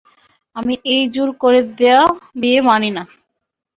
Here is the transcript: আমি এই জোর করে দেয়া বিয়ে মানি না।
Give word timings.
আমি 0.55 0.73
এই 0.93 1.03
জোর 1.13 1.29
করে 1.41 1.59
দেয়া 1.79 2.01
বিয়ে 2.41 2.59
মানি 2.67 2.89
না। 2.97 3.03